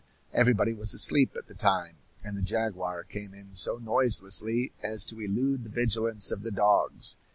Everybody 0.33 0.73
was 0.73 0.95
asleep 0.95 1.35
at 1.37 1.45
the 1.45 1.53
time, 1.53 1.97
and 2.23 2.35
the 2.35 2.41
jaguar 2.41 3.03
came 3.03 3.35
in 3.35 3.53
so 3.53 3.77
noiselessly 3.77 4.71
as 4.81 5.05
to 5.05 5.19
elude 5.21 5.63
the 5.63 5.69
vigilance 5.69 6.31
of 6.31 6.41
the 6.41 6.49
dogs. 6.49 7.17